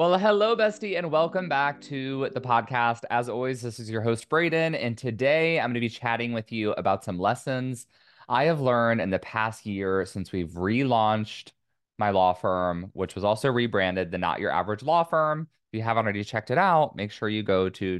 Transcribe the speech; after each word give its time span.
Well, 0.00 0.18
hello, 0.18 0.56
bestie, 0.56 0.96
and 0.96 1.12
welcome 1.12 1.46
back 1.50 1.78
to 1.82 2.30
the 2.32 2.40
podcast. 2.40 3.02
As 3.10 3.28
always, 3.28 3.60
this 3.60 3.78
is 3.78 3.90
your 3.90 4.00
host, 4.00 4.30
Braden, 4.30 4.74
and 4.74 4.96
today 4.96 5.60
I'm 5.60 5.66
going 5.66 5.74
to 5.74 5.80
be 5.80 5.90
chatting 5.90 6.32
with 6.32 6.50
you 6.50 6.72
about 6.72 7.04
some 7.04 7.18
lessons 7.18 7.86
I 8.26 8.44
have 8.44 8.62
learned 8.62 9.02
in 9.02 9.10
the 9.10 9.18
past 9.18 9.66
year 9.66 10.06
since 10.06 10.32
we've 10.32 10.52
relaunched 10.52 11.52
my 11.98 12.12
law 12.12 12.32
firm, 12.32 12.88
which 12.94 13.14
was 13.14 13.24
also 13.24 13.50
rebranded 13.50 14.10
the 14.10 14.16
Not 14.16 14.40
Your 14.40 14.50
Average 14.50 14.82
Law 14.82 15.04
Firm. 15.04 15.48
If 15.70 15.76
you 15.76 15.82
haven't 15.82 16.06
already 16.06 16.24
checked 16.24 16.50
it 16.50 16.56
out, 16.56 16.96
make 16.96 17.12
sure 17.12 17.28
you 17.28 17.42
go 17.42 17.68
to 17.68 17.98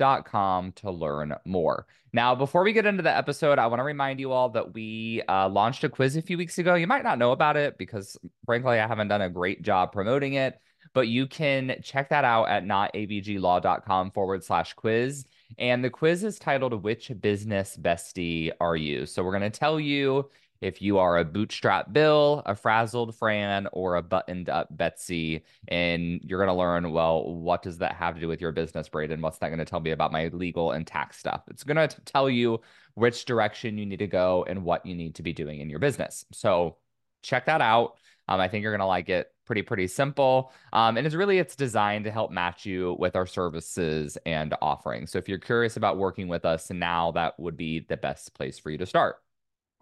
notavglaw.com 0.00 0.72
to 0.72 0.90
learn 0.90 1.34
more. 1.44 1.86
Now, 2.12 2.34
before 2.34 2.64
we 2.64 2.72
get 2.72 2.86
into 2.86 3.02
the 3.02 3.16
episode, 3.16 3.58
I 3.58 3.66
want 3.68 3.80
to 3.80 3.84
remind 3.84 4.18
you 4.18 4.32
all 4.32 4.48
that 4.50 4.74
we 4.74 5.22
uh, 5.28 5.48
launched 5.48 5.84
a 5.84 5.88
quiz 5.88 6.16
a 6.16 6.22
few 6.22 6.36
weeks 6.36 6.58
ago. 6.58 6.74
You 6.74 6.86
might 6.86 7.04
not 7.04 7.18
know 7.18 7.32
about 7.32 7.56
it 7.56 7.78
because, 7.78 8.16
frankly, 8.44 8.80
I 8.80 8.86
haven't 8.86 9.08
done 9.08 9.22
a 9.22 9.30
great 9.30 9.62
job 9.62 9.92
promoting 9.92 10.34
it, 10.34 10.60
but 10.92 11.06
you 11.06 11.26
can 11.26 11.76
check 11.82 12.08
that 12.08 12.24
out 12.24 12.48
at 12.48 12.64
notavglaw.com 12.64 14.10
forward 14.10 14.42
slash 14.42 14.72
quiz. 14.74 15.24
And 15.58 15.84
the 15.84 15.90
quiz 15.90 16.24
is 16.24 16.38
titled 16.38 16.82
Which 16.82 17.12
Business 17.20 17.76
Bestie 17.80 18.50
Are 18.60 18.76
You? 18.76 19.06
So 19.06 19.22
we're 19.22 19.38
going 19.38 19.50
to 19.50 19.58
tell 19.58 19.78
you 19.78 20.30
if 20.60 20.82
you 20.82 20.98
are 20.98 21.18
a 21.18 21.24
bootstrap 21.24 21.92
Bill, 21.92 22.42
a 22.44 22.54
frazzled 22.54 23.14
Fran, 23.16 23.66
or 23.72 23.96
a 23.96 24.02
buttoned 24.02 24.48
up 24.48 24.68
Betsy. 24.70 25.44
And 25.68 26.20
you're 26.22 26.38
going 26.38 26.54
to 26.54 26.58
learn, 26.58 26.92
well, 26.92 27.34
what 27.34 27.62
does 27.62 27.78
that 27.78 27.94
have 27.94 28.14
to 28.14 28.20
do 28.20 28.28
with 28.28 28.40
your 28.40 28.52
business, 28.52 28.88
Braden? 28.88 29.22
What's 29.22 29.38
that 29.38 29.48
going 29.48 29.58
to 29.58 29.64
tell 29.64 29.80
me 29.80 29.92
about 29.92 30.12
my 30.12 30.28
legal 30.28 30.72
and 30.72 30.86
tax 30.86 31.18
stuff? 31.18 31.42
It's 31.48 31.64
going 31.64 31.88
to 31.88 32.00
tell 32.02 32.28
you 32.28 32.60
which 32.94 33.24
direction 33.24 33.78
you 33.78 33.86
need 33.86 34.00
to 34.00 34.06
go 34.06 34.44
and 34.48 34.64
what 34.64 34.84
you 34.84 34.94
need 34.94 35.14
to 35.14 35.22
be 35.22 35.32
doing 35.32 35.60
in 35.60 35.70
your 35.70 35.78
business. 35.78 36.26
So 36.32 36.76
check 37.22 37.46
that 37.46 37.62
out. 37.62 37.96
Um, 38.28 38.40
I 38.40 38.48
think 38.48 38.62
you're 38.62 38.72
going 38.72 38.80
to 38.80 38.86
like 38.86 39.08
it. 39.08 39.32
Pretty, 39.46 39.62
pretty 39.62 39.88
simple. 39.88 40.52
Um, 40.72 40.96
and 40.96 41.06
it's 41.06 41.16
really, 41.16 41.38
it's 41.38 41.56
designed 41.56 42.04
to 42.04 42.12
help 42.12 42.30
match 42.30 42.64
you 42.64 42.96
with 43.00 43.16
our 43.16 43.26
services 43.26 44.16
and 44.24 44.54
offerings. 44.62 45.10
So 45.10 45.18
if 45.18 45.28
you're 45.28 45.38
curious 45.38 45.76
about 45.76 45.96
working 45.98 46.28
with 46.28 46.44
us 46.44 46.70
now, 46.70 47.10
that 47.12 47.40
would 47.40 47.56
be 47.56 47.80
the 47.80 47.96
best 47.96 48.34
place 48.34 48.58
for 48.58 48.70
you 48.70 48.78
to 48.78 48.86
start. 48.86 49.16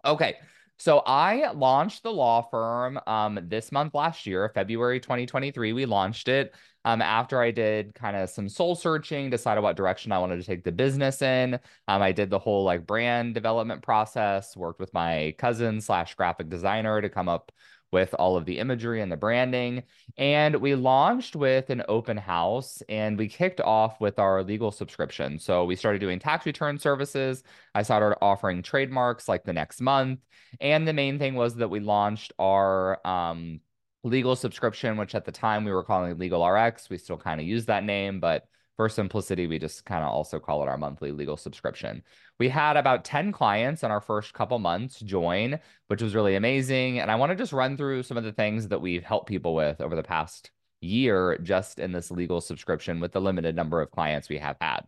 Okay. 0.03 0.37
So 0.79 0.99
I 1.05 1.51
launched 1.51 2.03
the 2.03 2.11
law 2.11 2.41
firm 2.41 2.99
um, 3.05 3.37
this 3.43 3.69
month 3.69 3.93
last 3.93 4.25
year, 4.25 4.49
February 4.55 5.01
2023. 5.01 5.73
We 5.73 5.85
launched 5.85 6.29
it 6.29 6.55
um, 6.85 7.01
after 7.01 7.41
I 7.41 7.51
did 7.51 7.93
kind 7.93 8.15
of 8.15 8.29
some 8.29 8.47
soul 8.47 8.75
searching, 8.75 9.29
decided 9.29 9.61
what 9.61 9.75
direction 9.75 10.13
I 10.13 10.19
wanted 10.19 10.37
to 10.37 10.45
take 10.45 10.63
the 10.63 10.71
business 10.71 11.21
in. 11.21 11.55
Um, 11.89 12.01
I 12.01 12.13
did 12.13 12.29
the 12.29 12.39
whole 12.39 12.63
like 12.63 12.87
brand 12.87 13.33
development 13.33 13.81
process, 13.81 14.55
worked 14.55 14.79
with 14.79 14.93
my 14.93 15.35
cousin 15.37 15.81
slash 15.81 16.15
graphic 16.15 16.47
designer 16.49 17.01
to 17.01 17.09
come 17.09 17.27
up 17.27 17.51
with 17.91 18.13
all 18.13 18.37
of 18.37 18.45
the 18.45 18.59
imagery 18.59 19.01
and 19.01 19.11
the 19.11 19.17
branding. 19.17 19.83
And 20.17 20.55
we 20.57 20.75
launched 20.75 21.35
with 21.35 21.69
an 21.69 21.83
open 21.87 22.17
house 22.17 22.83
and 22.87 23.17
we 23.17 23.27
kicked 23.27 23.61
off 23.61 23.99
with 23.99 24.19
our 24.19 24.43
legal 24.43 24.71
subscription. 24.71 25.39
So 25.39 25.65
we 25.65 25.75
started 25.75 25.99
doing 25.99 26.19
tax 26.19 26.45
return 26.45 26.77
services. 26.77 27.43
I 27.73 27.83
started 27.83 28.17
offering 28.21 28.61
trademarks 28.61 29.27
like 29.27 29.43
the 29.43 29.53
next 29.53 29.81
month. 29.81 30.19
And 30.59 30.87
the 30.87 30.93
main 30.93 31.19
thing 31.19 31.35
was 31.35 31.55
that 31.55 31.69
we 31.69 31.79
launched 31.79 32.33
our 32.39 33.05
um, 33.07 33.61
legal 34.03 34.35
subscription, 34.35 34.97
which 34.97 35.15
at 35.15 35.25
the 35.25 35.31
time 35.31 35.65
we 35.65 35.71
were 35.71 35.83
calling 35.83 36.17
Legal 36.17 36.47
RX. 36.47 36.89
We 36.89 36.97
still 36.97 37.17
kind 37.17 37.41
of 37.41 37.47
use 37.47 37.65
that 37.65 37.83
name, 37.83 38.19
but 38.19 38.45
for 38.79 38.87
simplicity, 38.87 39.45
we 39.45 39.59
just 39.59 39.83
kind 39.83 40.05
of 40.05 40.09
also 40.09 40.39
call 40.39 40.63
it 40.63 40.69
our 40.69 40.77
monthly 40.77 41.11
legal 41.11 41.35
subscription. 41.35 42.01
We 42.39 42.47
had 42.47 42.77
about 42.77 43.03
10 43.03 43.33
clients 43.33 43.83
in 43.83 43.91
our 43.91 43.99
first 43.99 44.33
couple 44.33 44.57
months 44.57 45.01
join, 45.01 45.59
which 45.87 46.01
was 46.01 46.15
really 46.15 46.35
amazing. 46.35 46.99
And 46.99 47.11
I 47.11 47.15
want 47.15 47.31
to 47.31 47.35
just 47.35 47.51
run 47.51 47.75
through 47.75 48.03
some 48.03 48.15
of 48.15 48.23
the 48.23 48.31
things 48.31 48.69
that 48.69 48.79
we've 48.79 49.03
helped 49.03 49.27
people 49.27 49.53
with 49.53 49.81
over 49.81 49.97
the 49.97 50.01
past 50.01 50.51
year 50.79 51.37
just 51.43 51.77
in 51.77 51.91
this 51.91 52.09
legal 52.09 52.39
subscription 52.39 53.01
with 53.01 53.11
the 53.11 53.19
limited 53.19 53.53
number 53.53 53.81
of 53.81 53.91
clients 53.91 54.29
we 54.29 54.37
have 54.37 54.55
had. 54.61 54.79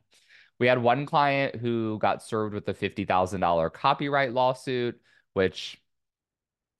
We 0.58 0.68
had 0.68 0.82
one 0.82 1.06
client 1.06 1.58
who 1.58 2.00
got 2.00 2.24
served 2.24 2.54
with 2.54 2.70
a 2.70 2.74
$50,000 2.74 3.74
copyright 3.74 4.32
lawsuit, 4.32 5.02
which 5.34 5.82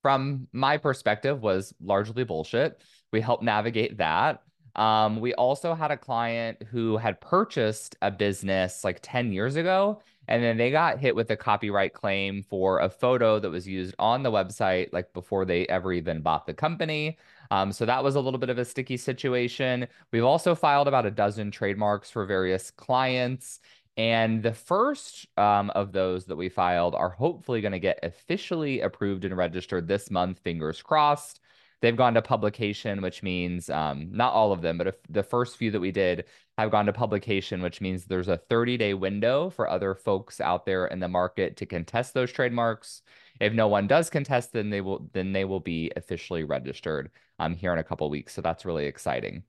from 0.00 0.48
my 0.50 0.78
perspective 0.78 1.42
was 1.42 1.74
largely 1.78 2.24
bullshit. 2.24 2.80
We 3.12 3.20
helped 3.20 3.42
navigate 3.42 3.98
that. 3.98 4.40
Um, 4.76 5.20
we 5.20 5.34
also 5.34 5.74
had 5.74 5.90
a 5.90 5.96
client 5.96 6.62
who 6.70 6.96
had 6.96 7.20
purchased 7.20 7.96
a 8.02 8.10
business 8.10 8.84
like 8.84 9.00
10 9.02 9.32
years 9.32 9.56
ago, 9.56 10.00
and 10.28 10.42
then 10.42 10.56
they 10.56 10.70
got 10.70 10.98
hit 10.98 11.14
with 11.14 11.30
a 11.30 11.36
copyright 11.36 11.92
claim 11.92 12.42
for 12.42 12.78
a 12.80 12.88
photo 12.88 13.38
that 13.38 13.50
was 13.50 13.66
used 13.66 13.94
on 13.98 14.22
the 14.22 14.30
website, 14.30 14.92
like 14.92 15.12
before 15.12 15.44
they 15.44 15.66
ever 15.66 15.92
even 15.92 16.22
bought 16.22 16.46
the 16.46 16.54
company. 16.54 17.18
Um, 17.50 17.70
so 17.70 17.84
that 17.84 18.02
was 18.02 18.14
a 18.14 18.20
little 18.20 18.38
bit 18.38 18.48
of 18.48 18.56
a 18.56 18.64
sticky 18.64 18.96
situation. 18.96 19.86
We've 20.10 20.24
also 20.24 20.54
filed 20.54 20.88
about 20.88 21.04
a 21.04 21.10
dozen 21.10 21.50
trademarks 21.50 22.10
for 22.10 22.24
various 22.24 22.70
clients. 22.70 23.60
And 23.98 24.42
the 24.42 24.54
first 24.54 25.26
um, 25.36 25.68
of 25.70 25.92
those 25.92 26.24
that 26.26 26.36
we 26.36 26.48
filed 26.48 26.94
are 26.94 27.10
hopefully 27.10 27.60
going 27.60 27.72
to 27.72 27.78
get 27.78 27.98
officially 28.02 28.80
approved 28.80 29.26
and 29.26 29.36
registered 29.36 29.86
this 29.86 30.10
month, 30.10 30.38
fingers 30.38 30.80
crossed. 30.80 31.40
They've 31.82 31.96
gone 31.96 32.14
to 32.14 32.22
publication, 32.22 33.02
which 33.02 33.24
means 33.24 33.68
um, 33.68 34.08
not 34.12 34.32
all 34.32 34.52
of 34.52 34.62
them, 34.62 34.78
but 34.78 35.00
the 35.10 35.24
first 35.24 35.56
few 35.56 35.72
that 35.72 35.80
we 35.80 35.90
did 35.90 36.24
have 36.56 36.70
gone 36.70 36.86
to 36.86 36.92
publication, 36.92 37.60
which 37.60 37.80
means 37.80 38.04
there's 38.04 38.28
a 38.28 38.36
30 38.36 38.76
day 38.76 38.94
window 38.94 39.50
for 39.50 39.68
other 39.68 39.96
folks 39.96 40.40
out 40.40 40.64
there 40.64 40.86
in 40.86 41.00
the 41.00 41.08
market 41.08 41.56
to 41.56 41.66
contest 41.66 42.14
those 42.14 42.30
trademarks. 42.30 43.02
If 43.40 43.52
no 43.52 43.66
one 43.66 43.88
does 43.88 44.10
contest, 44.10 44.52
then 44.52 44.70
they 44.70 44.80
will 44.80 45.10
then 45.12 45.32
they 45.32 45.44
will 45.44 45.58
be 45.58 45.90
officially 45.96 46.44
registered 46.44 47.10
um, 47.40 47.56
here 47.56 47.72
in 47.72 47.80
a 47.80 47.84
couple 47.84 48.08
weeks. 48.08 48.32
So 48.32 48.42
that's 48.42 48.64
really 48.64 48.86
exciting. 48.86 49.42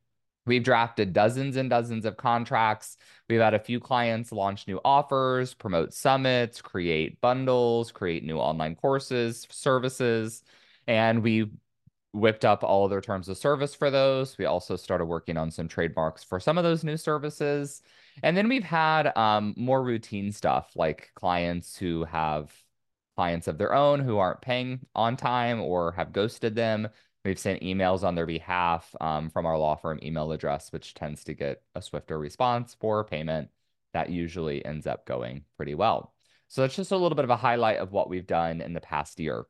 We've 0.47 0.63
drafted 0.63 1.13
dozens 1.13 1.55
and 1.55 1.69
dozens 1.69 2.03
of 2.03 2.17
contracts. 2.17 2.97
We've 3.29 3.39
had 3.39 3.53
a 3.53 3.59
few 3.59 3.79
clients 3.79 4.31
launch 4.31 4.67
new 4.67 4.81
offers, 4.83 5.53
promote 5.53 5.93
summits, 5.93 6.61
create 6.61 7.21
bundles, 7.21 7.91
create 7.91 8.25
new 8.25 8.37
online 8.37 8.75
courses, 8.75 9.47
services. 9.51 10.43
And 10.87 11.23
we 11.23 11.49
whipped 12.13 12.45
up 12.45 12.63
all 12.63 12.85
of 12.85 12.91
their 12.91 13.01
terms 13.01 13.27
of 13.27 13.37
service 13.37 13.73
for 13.73 13.89
those. 13.89 14.37
We 14.37 14.45
also 14.45 14.75
started 14.75 15.05
working 15.05 15.35
on 15.35 15.51
some 15.51 15.67
trademarks 15.67 16.23
for 16.23 16.39
some 16.39 16.57
of 16.57 16.63
those 16.63 16.83
new 16.83 16.95
services. 16.95 17.81
And 18.21 18.37
then 18.37 18.47
we've 18.47 18.63
had 18.63 19.15
um, 19.17 19.53
more 19.57 19.83
routine 19.83 20.31
stuff 20.31 20.71
like 20.75 21.11
clients 21.15 21.75
who 21.75 22.05
have 22.05 22.53
clients 23.15 23.47
of 23.47 23.57
their 23.57 23.73
own 23.73 23.99
who 23.99 24.17
aren't 24.17 24.41
paying 24.41 24.81
on 24.95 25.17
time 25.17 25.59
or 25.59 25.91
have 25.93 26.13
ghosted 26.13 26.55
them. 26.55 26.87
We've 27.25 27.39
sent 27.39 27.61
emails 27.61 28.03
on 28.03 28.15
their 28.15 28.25
behalf 28.25 28.93
um, 29.01 29.29
from 29.29 29.45
our 29.45 29.57
law 29.57 29.75
firm 29.75 29.99
email 30.03 30.31
address, 30.31 30.71
which 30.71 30.93
tends 30.93 31.23
to 31.23 31.33
get 31.33 31.63
a 31.73 31.81
swifter 31.81 32.19
response 32.19 32.75
for 32.79 33.03
payment. 33.03 33.49
That 33.93 34.09
usually 34.09 34.63
ends 34.63 34.85
up 34.85 35.05
going 35.05 35.45
pretty 35.57 35.73
well. 35.73 36.13
So 36.47 36.61
that's 36.61 36.75
just 36.75 36.91
a 36.91 36.97
little 36.97 37.15
bit 37.15 37.25
of 37.25 37.31
a 37.31 37.37
highlight 37.37 37.77
of 37.77 37.91
what 37.91 38.09
we've 38.09 38.27
done 38.27 38.61
in 38.61 38.73
the 38.73 38.81
past 38.81 39.19
year. 39.19 39.45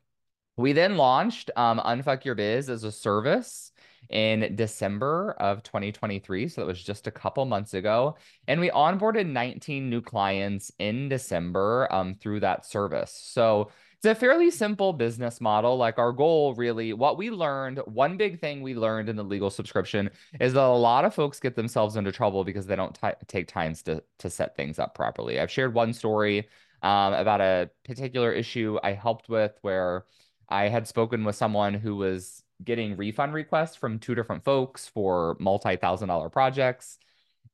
We 0.56 0.74
then 0.74 0.98
launched 0.98 1.50
um, 1.56 1.80
Unfuck 1.80 2.26
Your 2.26 2.36
Biz 2.36 2.70
as 2.70 2.84
a 2.84 2.92
service 2.92 3.72
in 4.10 4.56
December 4.56 5.32
of 5.40 5.64
2023. 5.64 6.48
So 6.48 6.62
that 6.62 6.68
was 6.68 6.84
just 6.84 7.08
a 7.08 7.12
couple 7.12 7.46
months 7.46 7.74
ago. 7.74 8.18
And 8.48 8.60
we 8.60 8.70
onboarded 8.70 9.28
19 9.28 9.90
new 9.90 10.02
clients 10.02 10.72
in 10.78 11.10
December 11.10 11.88
um, 11.92 12.16
through 12.16 12.42
that 12.42 12.66
service. 12.66 13.12
So 13.12 13.72
it's 13.96 14.06
a 14.06 14.14
fairly 14.14 14.52
simple 14.52 14.94
business 14.94 15.40
model. 15.40 15.78
Like 15.78 15.98
our 15.98 16.12
goal, 16.12 16.54
really, 16.54 16.94
what 16.94 17.18
we 17.18 17.32
learned, 17.32 17.80
one 17.86 18.18
big 18.18 18.40
thing 18.40 18.62
we 18.62 18.76
learned 18.76 19.10
in 19.10 19.16
the 19.16 19.24
legal 19.24 19.50
subscription 19.50 20.10
is 20.40 20.54
that 20.54 20.62
a 20.62 20.68
lot 20.68 21.06
of 21.06 21.16
folks 21.16 21.40
get 21.40 21.56
themselves 21.56 21.96
into 21.96 22.12
trouble 22.12 22.44
because 22.44 22.68
they 22.68 22.76
don't 22.76 22.98
take 23.28 23.48
times 23.48 23.82
to, 23.84 24.04
to 24.20 24.30
set 24.30 24.56
things 24.56 24.78
up 24.78 24.94
properly. 24.94 25.40
I've 25.40 25.52
shared 25.52 25.74
one 25.74 25.94
story 25.94 26.50
um, 26.84 27.14
about 27.14 27.40
a 27.40 27.70
particular 27.86 28.32
issue 28.34 28.78
I 28.84 28.92
helped 28.92 29.30
with 29.30 29.58
where 29.62 30.04
I 30.50 30.68
had 30.70 30.88
spoken 30.88 31.24
with 31.24 31.36
someone 31.36 31.74
who 31.74 31.96
was 31.96 32.44
getting 32.64 32.96
refund 32.96 33.34
requests 33.34 33.76
from 33.76 34.00
two 34.00 34.16
different 34.16 34.44
folks 34.44 34.88
for 34.88 35.36
multi 35.40 35.76
thousand 35.76 36.08
dollar 36.10 36.30
projects. 36.30 36.98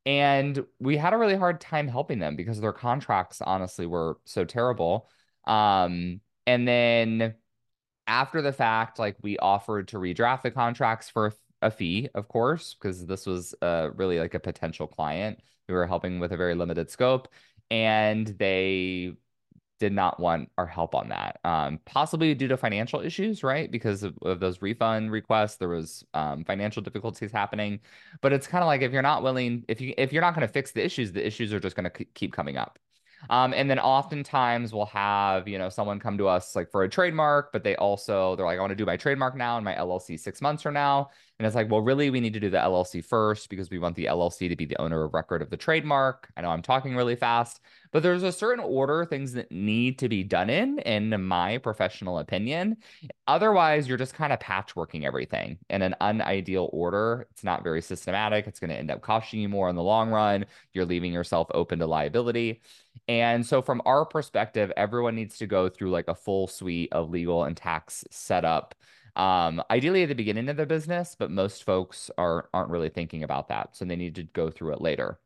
And 0.05 0.65
we 0.79 0.97
had 0.97 1.13
a 1.13 1.17
really 1.17 1.35
hard 1.35 1.61
time 1.61 1.87
helping 1.87 2.19
them 2.19 2.35
because 2.35 2.59
their 2.61 2.73
contracts, 2.73 3.41
honestly, 3.41 3.85
were 3.85 4.17
so 4.25 4.45
terrible. 4.45 5.09
Um, 5.45 6.21
and 6.47 6.67
then 6.67 7.35
after 8.07 8.41
the 8.41 8.53
fact, 8.53 8.97
like 8.97 9.17
we 9.21 9.37
offered 9.37 9.89
to 9.89 9.97
redraft 9.97 10.43
the 10.43 10.51
contracts 10.51 11.09
for 11.09 11.33
a 11.61 11.69
fee, 11.69 12.09
of 12.15 12.27
course, 12.27 12.73
because 12.73 13.05
this 13.05 13.25
was 13.25 13.53
uh, 13.61 13.89
really 13.95 14.19
like 14.19 14.33
a 14.33 14.39
potential 14.39 14.87
client 14.87 15.39
who 15.67 15.73
were 15.73 15.85
helping 15.85 16.19
with 16.19 16.31
a 16.31 16.37
very 16.37 16.55
limited 16.55 16.89
scope. 16.89 17.27
And 17.69 18.25
they 18.25 19.13
did 19.79 19.93
not 19.93 20.19
want 20.19 20.51
our 20.57 20.65
help 20.65 20.93
on 20.93 21.09
that. 21.09 21.39
Um, 21.43 21.79
possibly 21.85 22.33
due 22.35 22.47
to 22.49 22.57
financial 22.57 22.99
issues, 22.99 23.43
right? 23.43 23.71
Because 23.71 24.03
of, 24.03 24.17
of 24.21 24.39
those 24.39 24.61
refund 24.61 25.11
requests, 25.11 25.55
there 25.55 25.69
was 25.69 26.05
um, 26.13 26.43
financial 26.43 26.81
difficulties 26.81 27.31
happening. 27.31 27.79
But 28.21 28.33
it's 28.33 28.47
kind 28.47 28.63
of 28.63 28.67
like 28.67 28.81
if 28.81 28.91
you're 28.91 29.01
not 29.01 29.23
willing, 29.23 29.65
if 29.67 29.81
you 29.81 29.93
if 29.97 30.13
you're 30.13 30.21
not 30.21 30.35
going 30.35 30.45
to 30.45 30.53
fix 30.53 30.71
the 30.71 30.83
issues, 30.83 31.11
the 31.11 31.25
issues 31.25 31.53
are 31.53 31.59
just 31.59 31.75
going 31.75 31.89
to 31.89 32.05
keep 32.13 32.33
coming 32.33 32.57
up. 32.57 32.77
Um, 33.29 33.53
and 33.53 33.69
then 33.69 33.79
oftentimes 33.79 34.73
we'll 34.73 34.85
have, 34.87 35.47
you 35.47 35.57
know, 35.57 35.69
someone 35.69 35.99
come 35.99 36.17
to 36.19 36.27
us 36.27 36.55
like 36.55 36.71
for 36.71 36.83
a 36.83 36.89
trademark, 36.89 37.51
but 37.51 37.63
they 37.63 37.75
also, 37.75 38.35
they're 38.35 38.45
like, 38.45 38.57
I 38.57 38.61
want 38.61 38.71
to 38.71 38.75
do 38.75 38.85
my 38.85 38.95
trademark 38.95 39.35
now 39.35 39.57
and 39.57 39.65
my 39.65 39.75
LLC 39.75 40.17
six 40.17 40.41
months 40.41 40.63
from 40.63 40.73
now. 40.73 41.09
And 41.39 41.45
it's 41.45 41.55
like, 41.55 41.71
well, 41.71 41.79
really, 41.79 42.09
we 42.09 42.19
need 42.19 42.33
to 42.33 42.39
do 42.41 42.49
the 42.49 42.57
LLC 42.57 43.03
first 43.03 43.49
because 43.49 43.69
we 43.69 43.79
want 43.79 43.95
the 43.95 44.05
LLC 44.05 44.49
to 44.49 44.57
be 44.57 44.65
the 44.65 44.79
owner 44.81 45.05
of 45.05 45.13
record 45.13 45.41
of 45.41 45.49
the 45.49 45.55
trademark. 45.55 46.29
I 46.35 46.41
know 46.41 46.49
I'm 46.49 46.61
talking 46.61 46.97
really 46.97 47.15
fast, 47.15 47.61
but 47.93 48.03
there's 48.03 48.23
a 48.23 48.31
certain 48.33 48.61
order 48.61 49.05
things 49.05 49.31
that 49.33 49.49
need 49.49 49.99
to 49.99 50.09
be 50.09 50.21
done 50.21 50.49
in, 50.49 50.79
in 50.79 51.25
my 51.25 51.57
professional 51.59 52.19
opinion. 52.19 52.75
Otherwise, 53.25 53.87
you're 53.87 53.97
just 53.97 54.15
kind 54.15 54.33
of 54.33 54.39
patchworking 54.39 55.05
everything 55.05 55.57
in 55.69 55.81
an 55.81 55.95
unideal 56.01 56.69
order. 56.73 57.25
It's 57.31 57.45
not 57.45 57.63
very 57.63 57.81
systematic. 57.81 58.45
It's 58.45 58.59
going 58.59 58.71
to 58.71 58.77
end 58.77 58.91
up 58.91 59.01
costing 59.01 59.39
you 59.39 59.47
more 59.47 59.69
in 59.69 59.77
the 59.77 59.83
long 59.83 60.09
run. 60.09 60.45
You're 60.73 60.83
leaving 60.83 61.13
yourself 61.13 61.47
open 61.53 61.79
to 61.79 61.87
liability. 61.87 62.61
And 63.07 63.45
so, 63.45 63.61
from 63.61 63.81
our 63.85 64.05
perspective, 64.05 64.73
everyone 64.75 65.15
needs 65.15 65.37
to 65.37 65.47
go 65.47 65.69
through 65.69 65.91
like 65.91 66.09
a 66.09 66.15
full 66.15 66.47
suite 66.47 66.89
of 66.91 67.09
legal 67.09 67.45
and 67.45 67.55
tax 67.55 68.03
setup. 68.11 68.75
Um, 69.19 69.61
ideally 69.69 70.03
at 70.03 70.09
the 70.09 70.15
beginning 70.15 70.47
of 70.49 70.57
their 70.57 70.65
business, 70.65 71.15
but 71.19 71.29
most 71.29 71.63
folks 71.65 72.09
are 72.17 72.49
aren't 72.53 72.69
really 72.71 72.89
thinking 72.89 73.23
about 73.23 73.49
that, 73.49 73.75
so 73.75 73.85
they 73.85 73.97
need 73.97 74.15
to 74.15 74.23
go 74.23 74.49
through 74.49 74.73
it 74.73 74.81
later. 74.81 75.19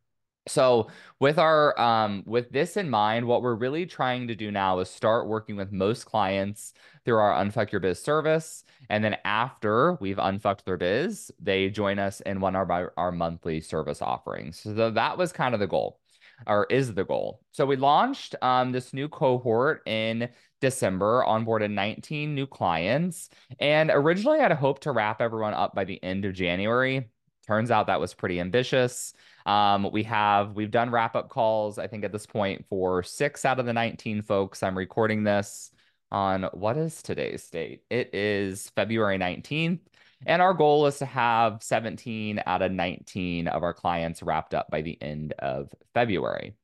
So 0.48 0.88
with 1.19 1.38
our 1.40 1.80
um 1.80 2.24
with 2.25 2.51
this 2.51 2.75
in 2.75 2.90
mind, 2.90 3.28
what 3.28 3.42
we're 3.44 3.56
really 3.56 3.86
trying 3.86 4.28
to 4.28 4.36
do 4.36 4.51
now 4.51 4.80
is 4.80 4.90
start 4.90 5.28
working 5.28 5.56
with 5.56 5.72
most 5.72 6.06
clients 6.06 6.74
through 7.06 7.18
our 7.18 7.34
Unfuck 7.44 7.72
Your 7.72 7.81
Biz 7.81 8.01
service. 8.01 8.63
And 8.90 9.04
then 9.04 9.18
after 9.25 9.94
we've 10.01 10.19
unfucked 10.19 10.66
their 10.66 10.78
biz, 10.78 11.31
they 11.39 11.69
join 11.69 12.00
us 12.00 12.19
in 12.22 12.42
one 12.42 12.56
of 12.56 12.72
our, 12.72 12.94
our 12.98 13.12
monthly 13.12 13.62
service 13.62 14.01
offerings. 14.01 14.60
So 14.60 14.92
that 14.92 15.18
was 15.18 15.31
kind 15.31 15.54
of 15.54 15.60
the 15.60 15.68
goal 15.68 16.00
or 16.48 16.66
is 16.69 16.94
the 16.94 17.04
goal. 17.04 17.42
So 17.51 17.66
we 17.66 17.75
launched 17.75 18.36
um, 18.42 18.72
this 18.72 18.94
new 18.94 19.07
cohort 19.07 19.81
in 19.88 20.30
December, 20.62 21.24
onboarded 21.28 21.72
19 21.72 22.34
new 22.34 22.48
clients. 22.48 23.30
And 23.60 23.92
originally 23.94 24.40
I'd 24.40 24.51
hoped 24.51 24.84
to 24.84 24.92
wrap 24.92 25.22
everyone 25.22 25.54
up 25.54 25.75
by 25.75 25.84
the 25.84 26.01
end 26.04 26.25
of 26.25 26.34
January. 26.34 27.10
Turns 27.45 27.72
out 27.72 27.88
that 27.88 28.00
was 28.00 28.13
pretty 28.13 28.40
ambitious. 28.40 29.13
Um, 29.45 29.90
we 29.92 30.04
have 30.04 30.54
we've 30.56 30.72
done 30.72 30.90
wrap 30.90 31.16
up 31.16 31.28
calls, 31.28 31.78
I 31.78 31.88
think 31.88 32.06
at 32.06 32.13
this 32.13 32.25
point 32.25 32.66
for 32.69 33.04
six 33.04 33.44
out 33.44 33.60
of 33.60 33.66
the 33.66 33.74
19 33.74 34.22
folks. 34.22 34.63
I'm 34.63 34.78
recording 34.78 35.24
this 35.24 35.72
on 36.13 36.44
what 36.54 36.78
is 36.78 37.01
today's 37.01 37.50
date? 37.50 37.84
It 37.89 38.13
is 38.13 38.69
February 38.69 39.18
19th. 39.18 39.80
And 40.25 40.42
our 40.42 40.54
goal 40.54 40.86
is 40.88 40.98
to 41.00 41.06
have 41.06 41.62
17 41.62 42.42
out 42.46 42.62
of 42.62 42.72
19 42.72 43.48
of 43.48 43.64
our 43.64 43.74
clients 43.74 44.24
wrapped 44.24 44.54
up 44.54 44.70
by 44.70 44.81
the 44.81 45.02
end 45.02 45.34
of 45.40 45.74
February. 45.94 46.56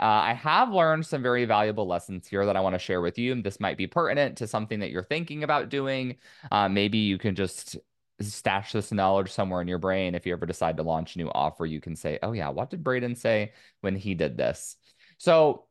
Uh, 0.00 0.04
I 0.24 0.32
have 0.34 0.72
learned 0.72 1.06
some 1.06 1.22
very 1.22 1.44
valuable 1.44 1.86
lessons 1.86 2.26
here 2.26 2.44
that 2.46 2.56
I 2.56 2.60
want 2.60 2.74
to 2.74 2.78
share 2.78 3.00
with 3.00 3.18
you. 3.18 3.40
This 3.40 3.60
might 3.60 3.76
be 3.76 3.86
pertinent 3.86 4.38
to 4.38 4.48
something 4.48 4.80
that 4.80 4.90
you're 4.90 5.04
thinking 5.04 5.44
about 5.44 5.68
doing. 5.68 6.16
Uh, 6.50 6.68
maybe 6.68 6.98
you 6.98 7.18
can 7.18 7.36
just 7.36 7.76
stash 8.20 8.72
this 8.72 8.90
knowledge 8.90 9.30
somewhere 9.30 9.60
in 9.60 9.68
your 9.68 9.78
brain. 9.78 10.14
If 10.14 10.26
you 10.26 10.32
ever 10.32 10.46
decide 10.46 10.76
to 10.78 10.82
launch 10.82 11.14
a 11.14 11.18
new 11.18 11.30
offer, 11.30 11.66
you 11.66 11.80
can 11.80 11.94
say, 11.94 12.18
oh, 12.22 12.32
yeah, 12.32 12.48
what 12.48 12.70
did 12.70 12.82
Braden 12.82 13.14
say 13.14 13.52
when 13.80 13.94
he 13.94 14.14
did 14.14 14.36
this? 14.36 14.76
So 15.18 15.66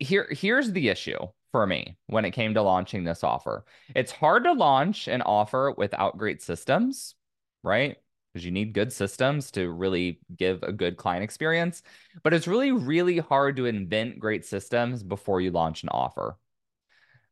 here, 0.00 0.26
here's 0.30 0.72
the 0.72 0.88
issue 0.88 1.18
for 1.52 1.66
me 1.66 1.96
when 2.06 2.24
it 2.24 2.32
came 2.32 2.54
to 2.54 2.62
launching 2.62 3.04
this 3.04 3.22
offer. 3.22 3.64
It's 3.94 4.10
hard 4.10 4.44
to 4.44 4.52
launch 4.52 5.06
an 5.06 5.22
offer 5.22 5.72
without 5.76 6.18
great 6.18 6.42
systems, 6.42 7.14
right? 7.62 7.96
Because 8.32 8.44
you 8.44 8.50
need 8.50 8.72
good 8.72 8.92
systems 8.92 9.50
to 9.52 9.70
really 9.70 10.18
give 10.34 10.62
a 10.62 10.72
good 10.72 10.96
client 10.96 11.22
experience. 11.22 11.82
But 12.22 12.32
it's 12.32 12.48
really, 12.48 12.72
really 12.72 13.18
hard 13.18 13.56
to 13.56 13.66
invent 13.66 14.18
great 14.18 14.46
systems 14.46 15.02
before 15.02 15.40
you 15.42 15.50
launch 15.50 15.82
an 15.82 15.90
offer. 15.90 16.38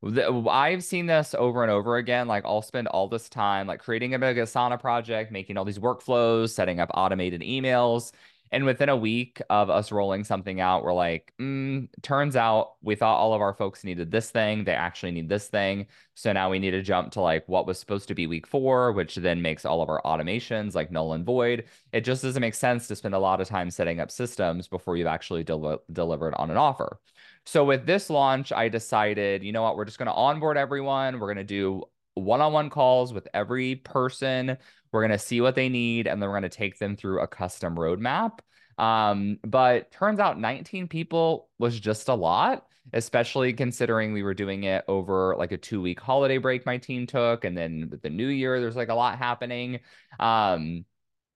I've 0.03 0.85
seen 0.85 1.07
this 1.07 1.35
over 1.37 1.63
and 1.63 1.71
over 1.71 1.97
again. 1.97 2.27
Like 2.27 2.45
I'll 2.45 2.63
spend 2.63 2.89
all 2.89 3.09
this 3.09 3.29
time 3.29 3.67
like 3.67 3.81
creating 3.81 4.15
a 4.15 4.19
big 4.19 4.37
Asana 4.37 4.81
project, 4.81 5.31
making 5.31 5.57
all 5.57 5.65
these 5.65 5.79
workflows, 5.79 6.51
setting 6.51 6.81
up 6.81 6.91
automated 6.95 7.43
emails, 7.43 8.13
and 8.53 8.65
within 8.65 8.89
a 8.89 8.97
week 8.97 9.41
of 9.49 9.71
us 9.71 9.93
rolling 9.93 10.25
something 10.25 10.61
out, 10.61 10.83
we're 10.83 10.93
like, 10.93 11.33
mm, 11.41 11.89
turns 12.03 12.35
out 12.35 12.73
we 12.83 12.97
thought 12.97 13.19
all 13.19 13.33
of 13.33 13.41
our 13.41 13.55
folks 13.55 13.85
needed 13.85 14.11
this 14.11 14.31
thing. 14.31 14.65
They 14.65 14.75
actually 14.75 15.13
need 15.13 15.29
this 15.29 15.47
thing. 15.47 15.87
So 16.15 16.33
now 16.33 16.51
we 16.51 16.59
need 16.59 16.73
to 16.73 16.83
jump 16.83 17.13
to 17.13 17.21
like 17.21 17.49
what 17.49 17.67
was 17.67 17.79
supposed 17.79 18.09
to 18.09 18.15
be 18.15 18.27
week 18.27 18.47
four, 18.47 18.93
which 18.93 19.15
then 19.15 19.41
makes 19.41 19.65
all 19.65 19.83
of 19.83 19.89
our 19.89 20.03
automations 20.05 20.75
like 20.75 20.91
null 20.91 21.13
and 21.13 21.25
void. 21.25 21.65
It 21.93 22.01
just 22.01 22.23
doesn't 22.23 22.41
make 22.41 22.55
sense 22.55 22.89
to 22.89 22.97
spend 22.97 23.15
a 23.15 23.19
lot 23.19 23.41
of 23.41 23.49
time 23.49 23.71
setting 23.71 24.01
up 24.01 24.11
systems 24.11 24.67
before 24.67 24.97
you've 24.97 25.07
actually 25.07 25.45
del- 25.45 25.83
delivered 25.93 26.35
on 26.35 26.51
an 26.51 26.57
offer. 26.57 26.99
So 27.47 27.65
with 27.65 27.87
this 27.87 28.11
launch, 28.11 28.53
I 28.53 28.69
decided, 28.69 29.43
you 29.45 29.53
know 29.53 29.63
what, 29.63 29.77
we're 29.77 29.85
just 29.85 29.99
going 29.99 30.07
to 30.09 30.13
onboard 30.13 30.57
everyone. 30.57 31.21
We're 31.21 31.33
going 31.33 31.37
to 31.37 31.45
do 31.45 31.85
one 32.15 32.41
on 32.41 32.53
one 32.53 32.71
calls 32.71 33.13
with 33.13 33.29
every 33.33 33.77
person 33.77 34.59
we're 34.93 35.01
going 35.01 35.19
to 35.19 35.19
see 35.19 35.41
what 35.41 35.55
they 35.55 35.69
need, 35.69 36.07
and 36.07 36.21
then 36.21 36.29
we're 36.29 36.39
going 36.39 36.51
to 36.51 36.57
take 36.57 36.79
them 36.79 36.97
through 36.97 37.21
a 37.21 37.27
custom 37.27 37.77
roadmap. 37.77 38.39
Um, 38.79 39.39
but 39.47 39.91
turns 39.91 40.21
out 40.21 40.41
19 40.41 40.89
people 40.89 41.49
was 41.59 41.79
just 41.79 42.09
a 42.09 42.15
lot, 42.15 42.67
especially 42.93 43.53
considering 43.53 44.13
we 44.13 44.23
were 44.23 44.35
doing 44.35 44.65
it 44.65 44.85
over 44.89 45.35
like 45.37 45.53
a 45.53 45.59
two 45.59 45.83
week 45.83 46.01
holiday 46.01 46.39
break 46.39 46.65
my 46.65 46.79
team 46.79 47.07
took. 47.07 47.45
And 47.45 47.57
then 47.57 47.93
the 48.03 48.11
new 48.11 48.29
year, 48.29 48.61
there's 48.61 48.77
like 48.77 48.89
a 48.89 48.95
lot 48.95 49.19
happening. 49.19 49.81
Um, 50.19 50.87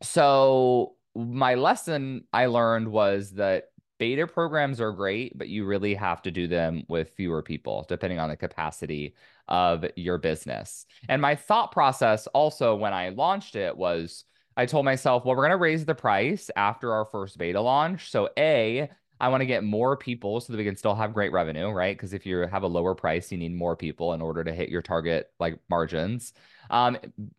so 0.03 0.97
my 1.15 1.55
lesson 1.55 2.25
I 2.33 2.47
learned 2.47 2.89
was 2.89 3.33
that 3.33 3.65
beta 3.99 4.27
programs 4.27 4.81
are 4.81 4.93
great, 4.93 5.37
but 5.37 5.49
you 5.49 5.65
really 5.65 5.95
have 5.95 6.23
to 6.23 6.31
do 6.31 6.47
them 6.47 6.85
with 6.89 7.15
fewer 7.15 7.43
people, 7.43 7.85
depending 7.89 8.19
on 8.19 8.29
the 8.29 8.37
capacity 8.37 9.15
of 9.49 9.85
your 9.97 10.19
business. 10.19 10.87
And 11.09 11.21
my 11.21 11.35
thought 11.35 11.73
process 11.73 12.27
also 12.29 12.75
when 12.75 12.93
I 12.93 13.11
launched 13.11 13.57
it 13.57 13.77
was 13.77 14.25
I 14.57 14.67
told 14.67 14.85
myself, 14.85 15.25
well, 15.25 15.35
we're 15.35 15.43
going 15.43 15.51
to 15.51 15.57
raise 15.57 15.85
the 15.85 15.95
price 15.95 16.51
after 16.55 16.93
our 16.93 17.05
first 17.05 17.39
beta 17.39 17.61
launch. 17.61 18.11
So, 18.11 18.29
A, 18.39 18.89
I 19.21 19.29
want 19.29 19.41
to 19.41 19.47
get 19.47 19.65
more 19.65 19.97
people 19.97 20.41
so 20.41 20.53
that 20.53 20.57
we 20.57 20.65
can 20.65 20.77
still 20.77 20.95
have 20.95 21.15
great 21.15 21.33
revenue, 21.33 21.71
right? 21.71 21.97
Because 21.97 22.13
if 22.13 22.27
you 22.27 22.39
have 22.39 22.63
a 22.63 22.69
lower 22.69 22.95
price, 22.95 23.33
you 23.33 23.39
need 23.39 23.55
more 23.55 23.77
people 23.77 24.13
in 24.13 24.21
order 24.21 24.45
to 24.45 24.53
hit 24.53 24.69
your 24.69 24.83
target 24.83 25.31
like 25.41 25.59
margins. 25.69 26.33
Um, 26.71 26.99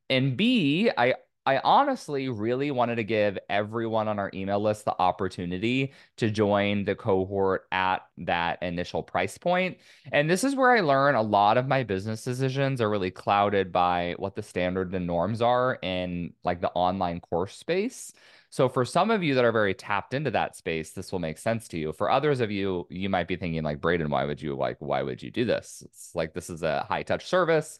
and 0.09 0.35
B, 0.35 0.89
I 0.97 1.15
I 1.45 1.59
honestly 1.63 2.27
really 2.29 2.71
wanted 2.71 2.95
to 2.95 3.03
give 3.03 3.37
everyone 3.49 4.07
on 4.07 4.17
our 4.17 4.31
email 4.33 4.59
list 4.59 4.85
the 4.85 4.99
opportunity 4.99 5.93
to 6.17 6.31
join 6.31 6.85
the 6.85 6.95
cohort 6.95 7.67
at 7.71 7.99
that 8.19 8.63
initial 8.63 9.03
price 9.03 9.37
point. 9.37 9.77
And 10.11 10.27
this 10.27 10.43
is 10.43 10.55
where 10.55 10.71
I 10.71 10.79
learn 10.79 11.13
a 11.13 11.21
lot 11.21 11.57
of 11.57 11.67
my 11.67 11.83
business 11.83 12.23
decisions 12.23 12.81
are 12.81 12.89
really 12.89 13.11
clouded 13.11 13.71
by 13.71 14.15
what 14.17 14.35
the 14.35 14.41
standard 14.41 14.93
and 14.95 15.05
norms 15.05 15.41
are 15.41 15.77
in 15.83 16.33
like 16.43 16.61
the 16.61 16.71
online 16.71 17.19
course 17.19 17.55
space. 17.55 18.11
So 18.49 18.67
for 18.67 18.85
some 18.85 19.11
of 19.11 19.21
you 19.21 19.35
that 19.35 19.45
are 19.45 19.51
very 19.51 19.73
tapped 19.73 20.13
into 20.13 20.31
that 20.31 20.55
space, 20.55 20.91
this 20.91 21.11
will 21.11 21.19
make 21.19 21.37
sense 21.37 21.67
to 21.67 21.77
you. 21.77 21.93
For 21.93 22.09
others 22.09 22.39
of 22.39 22.49
you, 22.49 22.87
you 22.89 23.09
might 23.09 23.27
be 23.27 23.35
thinking 23.35 23.61
like, 23.63 23.81
Braden, 23.81 24.09
why 24.09 24.25
would 24.25 24.41
you 24.41 24.55
like, 24.55 24.77
why 24.79 25.03
would 25.03 25.21
you 25.21 25.29
do 25.29 25.45
this? 25.45 25.83
It's 25.85 26.15
like, 26.15 26.33
this 26.33 26.49
is 26.49 26.63
a 26.63 26.85
high 26.89 27.03
touch 27.03 27.27
service 27.27 27.77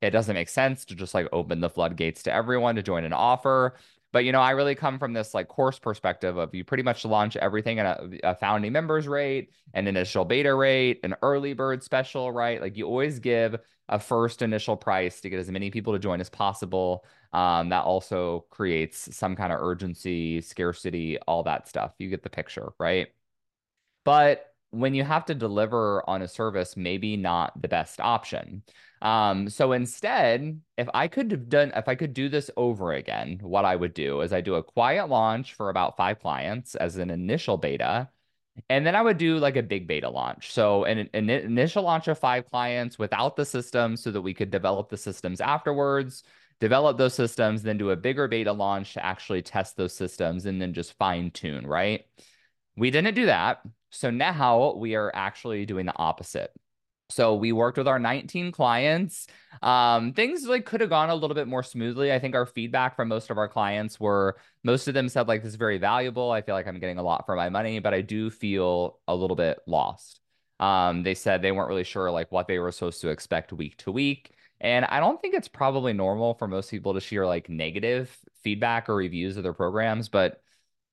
it 0.00 0.10
doesn't 0.10 0.34
make 0.34 0.48
sense 0.48 0.84
to 0.86 0.94
just 0.94 1.14
like 1.14 1.28
open 1.32 1.60
the 1.60 1.70
floodgates 1.70 2.22
to 2.24 2.32
everyone 2.32 2.76
to 2.76 2.82
join 2.82 3.04
an 3.04 3.12
offer. 3.12 3.74
But 4.12 4.24
you 4.24 4.32
know, 4.32 4.40
I 4.40 4.52
really 4.52 4.74
come 4.74 4.98
from 4.98 5.12
this 5.12 5.34
like 5.34 5.48
course 5.48 5.78
perspective 5.78 6.38
of 6.38 6.54
you 6.54 6.64
pretty 6.64 6.82
much 6.82 7.04
launch 7.04 7.36
everything 7.36 7.78
at 7.78 8.00
a, 8.00 8.30
a 8.30 8.34
founding 8.34 8.72
members 8.72 9.06
rate, 9.06 9.50
an 9.74 9.86
initial 9.86 10.24
beta 10.24 10.54
rate, 10.54 11.00
an 11.02 11.14
early 11.20 11.52
bird 11.52 11.82
special, 11.82 12.32
right? 12.32 12.60
Like 12.60 12.76
you 12.76 12.86
always 12.86 13.18
give 13.18 13.56
a 13.88 13.98
first 13.98 14.42
initial 14.42 14.76
price 14.76 15.20
to 15.20 15.30
get 15.30 15.40
as 15.40 15.50
many 15.50 15.70
people 15.70 15.92
to 15.92 15.98
join 15.98 16.20
as 16.20 16.30
possible. 16.30 17.04
Um, 17.32 17.68
that 17.68 17.84
also 17.84 18.46
creates 18.50 19.14
some 19.14 19.36
kind 19.36 19.52
of 19.52 19.60
urgency, 19.60 20.40
scarcity, 20.40 21.18
all 21.26 21.42
that 21.42 21.68
stuff. 21.68 21.92
You 21.98 22.08
get 22.08 22.22
the 22.22 22.30
picture, 22.30 22.72
right? 22.78 23.08
But 24.04 24.46
when 24.70 24.94
you 24.94 25.04
have 25.04 25.24
to 25.26 25.34
deliver 25.34 26.08
on 26.08 26.22
a 26.22 26.28
service, 26.28 26.76
maybe 26.76 27.16
not 27.16 27.60
the 27.60 27.68
best 27.68 28.00
option. 28.00 28.62
Um, 29.00 29.48
so 29.48 29.72
instead, 29.72 30.60
if 30.76 30.88
I 30.92 31.08
could 31.08 31.30
have 31.30 31.48
done, 31.48 31.72
if 31.74 31.88
I 31.88 31.94
could 31.94 32.12
do 32.12 32.28
this 32.28 32.50
over 32.56 32.92
again, 32.92 33.38
what 33.42 33.64
I 33.64 33.76
would 33.76 33.94
do 33.94 34.20
is 34.20 34.32
I 34.32 34.40
do 34.40 34.56
a 34.56 34.62
quiet 34.62 35.08
launch 35.08 35.54
for 35.54 35.70
about 35.70 35.96
five 35.96 36.18
clients 36.20 36.74
as 36.74 36.96
an 36.96 37.10
initial 37.10 37.56
beta. 37.56 38.08
And 38.68 38.84
then 38.84 38.96
I 38.96 39.02
would 39.02 39.18
do 39.18 39.38
like 39.38 39.56
a 39.56 39.62
big 39.62 39.86
beta 39.86 40.10
launch. 40.10 40.52
So 40.52 40.84
an, 40.84 41.08
an 41.14 41.30
initial 41.30 41.84
launch 41.84 42.08
of 42.08 42.18
five 42.18 42.44
clients 42.46 42.98
without 42.98 43.36
the 43.36 43.44
system 43.44 43.96
so 43.96 44.10
that 44.10 44.20
we 44.20 44.34
could 44.34 44.50
develop 44.50 44.88
the 44.88 44.96
systems 44.96 45.40
afterwards 45.40 46.24
develop 46.60 46.98
those 46.98 47.14
systems, 47.14 47.62
then 47.62 47.78
do 47.78 47.90
a 47.90 47.96
bigger 47.96 48.28
beta 48.28 48.52
launch 48.52 48.94
to 48.94 49.04
actually 49.04 49.42
test 49.42 49.76
those 49.76 49.94
systems 49.94 50.46
and 50.46 50.60
then 50.60 50.72
just 50.72 50.96
fine 50.98 51.30
tune, 51.30 51.66
right? 51.66 52.04
We 52.76 52.90
didn't 52.90 53.14
do 53.14 53.26
that. 53.26 53.60
So 53.90 54.10
now 54.10 54.74
we 54.74 54.94
are 54.94 55.10
actually 55.14 55.66
doing 55.66 55.86
the 55.86 55.96
opposite. 55.96 56.50
So 57.10 57.36
we 57.36 57.52
worked 57.52 57.78
with 57.78 57.88
our 57.88 57.98
19 57.98 58.52
clients. 58.52 59.28
Um, 59.62 60.12
things 60.12 60.46
like 60.46 60.66
could 60.66 60.82
have 60.82 60.90
gone 60.90 61.08
a 61.08 61.14
little 61.14 61.34
bit 61.34 61.48
more 61.48 61.62
smoothly. 61.62 62.12
I 62.12 62.18
think 62.18 62.34
our 62.34 62.44
feedback 62.44 62.96
from 62.96 63.08
most 63.08 63.30
of 63.30 63.38
our 63.38 63.48
clients 63.48 63.98
were 63.98 64.38
most 64.62 64.88
of 64.88 64.94
them 64.94 65.08
said 65.08 65.26
like 65.26 65.42
this 65.42 65.50
is 65.50 65.56
very 65.56 65.78
valuable. 65.78 66.30
I 66.30 66.42
feel 66.42 66.54
like 66.54 66.66
I'm 66.66 66.78
getting 66.78 66.98
a 66.98 67.02
lot 67.02 67.24
for 67.24 67.34
my 67.34 67.48
money, 67.48 67.78
but 67.78 67.94
I 67.94 68.02
do 68.02 68.28
feel 68.28 68.98
a 69.08 69.14
little 69.14 69.36
bit 69.36 69.58
lost. 69.66 70.20
Um, 70.60 71.02
they 71.02 71.14
said 71.14 71.40
they 71.40 71.52
weren't 71.52 71.68
really 71.68 71.84
sure 71.84 72.10
like 72.10 72.30
what 72.30 72.46
they 72.46 72.58
were 72.58 72.72
supposed 72.72 73.00
to 73.00 73.08
expect 73.08 73.52
week 73.52 73.78
to 73.78 73.92
week. 73.92 74.34
And 74.60 74.84
I 74.84 75.00
don't 75.00 75.20
think 75.20 75.34
it's 75.34 75.48
probably 75.48 75.92
normal 75.92 76.34
for 76.34 76.48
most 76.48 76.70
people 76.70 76.92
to 76.94 77.00
share 77.00 77.26
like 77.26 77.48
negative 77.48 78.14
feedback 78.42 78.88
or 78.88 78.96
reviews 78.96 79.36
of 79.36 79.44
their 79.44 79.52
programs, 79.52 80.08
but 80.08 80.42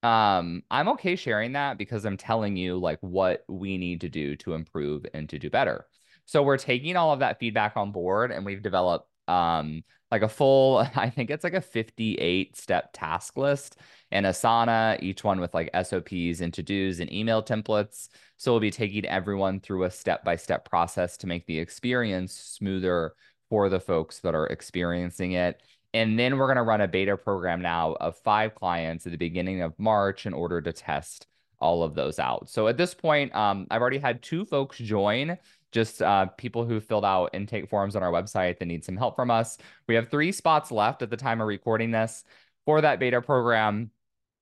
um, 0.06 0.62
I'm 0.70 0.88
okay 0.90 1.16
sharing 1.16 1.54
that 1.54 1.80
because 1.80 2.06
I'm 2.06 2.18
telling 2.18 2.56
you 2.56 2.78
like 2.78 3.00
what 3.02 3.44
we 3.48 3.80
need 3.80 4.02
to 4.02 4.10
do 4.10 4.36
to 4.38 4.54
improve 4.54 5.04
and 5.16 5.28
to 5.30 5.40
do 5.40 5.50
better. 5.50 5.88
So 6.26 6.44
we're 6.44 6.58
taking 6.58 6.96
all 6.96 7.12
of 7.12 7.20
that 7.20 7.40
feedback 7.40 7.76
on 7.76 7.92
board 7.92 8.32
and 8.32 8.46
we've 8.46 8.62
developed 8.62 9.10
um 9.28 9.84
like 10.12 10.22
a 10.22 10.30
full, 10.30 10.78
I 10.96 11.10
think 11.10 11.32
it's 11.32 11.44
like 11.44 11.56
a 11.56 11.62
58 11.62 12.56
step 12.56 12.92
task 12.94 13.36
list 13.36 13.78
in 14.12 14.26
Asana, 14.26 15.02
each 15.02 15.24
one 15.24 15.40
with 15.40 15.56
like 15.56 15.72
SOPs 15.74 16.40
and 16.42 16.54
to-dos 16.54 17.00
and 17.00 17.12
email 17.12 17.42
templates. 17.42 18.10
So 18.38 18.52
we'll 18.52 18.60
be 18.60 18.70
taking 18.70 19.06
everyone 19.06 19.60
through 19.60 19.86
a 19.86 19.92
step-by-step 19.92 20.70
process 20.70 21.18
to 21.18 21.28
make 21.28 21.48
the 21.48 21.58
experience 21.58 22.34
smoother 22.34 23.16
for 23.50 23.70
the 23.70 23.80
folks 23.80 24.20
that 24.20 24.36
are 24.36 24.48
experiencing 24.48 25.32
it. 25.32 25.62
And 25.96 26.20
then 26.20 26.38
we're 26.38 26.48
going 26.48 26.58
to 26.58 26.64
run 26.64 26.82
a 26.82 26.90
beta 26.90 27.16
program 27.16 27.62
now 27.62 27.94
of 28.02 28.18
five 28.18 28.54
clients 28.54 29.06
at 29.06 29.14
the 29.14 29.18
beginning 29.18 29.62
of 29.62 29.80
March 29.80 30.26
in 30.26 30.34
order 30.34 30.62
to 30.62 30.74
test 30.74 31.26
all 31.60 31.84
of 31.84 31.96
those 31.96 32.20
out. 32.20 32.50
So 32.50 32.68
at 32.68 32.76
this 32.76 32.94
point, 32.94 33.34
um, 33.34 33.66
I've 33.72 33.80
already 33.80 34.00
had 34.00 34.22
two 34.22 34.44
folks 34.44 34.78
join 34.78 35.38
just 35.72 36.02
uh, 36.02 36.26
people 36.38 36.66
who 36.66 36.82
filled 36.82 37.06
out 37.06 37.30
intake 37.34 37.70
forms 37.70 37.96
on 37.96 38.04
our 38.04 38.12
website 38.12 38.60
that 38.60 38.66
need 38.66 38.84
some 38.84 38.98
help 38.98 39.16
from 39.16 39.32
us. 39.32 39.58
We 39.88 39.96
have 39.96 40.10
three 40.10 40.34
spots 40.34 40.70
left 40.70 41.02
at 41.02 41.10
the 41.10 41.18
time 41.18 41.40
of 41.40 41.48
recording 41.48 41.92
this 41.92 42.26
for 42.66 42.82
that 42.82 43.00
beta 43.00 43.22
program. 43.22 43.90